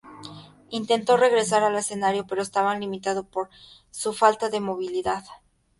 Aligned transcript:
Intentó 0.71 1.15
regresar 1.15 1.61
al 1.61 1.75
escenario, 1.75 2.25
pero 2.25 2.41
estaba 2.41 2.75
limitada 2.75 3.21
por 3.21 3.51
su 3.91 4.13
falta 4.13 4.49
de 4.49 4.59
movilidad. 4.59 5.23